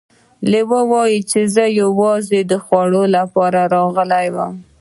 [0.51, 4.53] لیوه وویل چې زه یوازې د خوړو لپاره راغلی وم.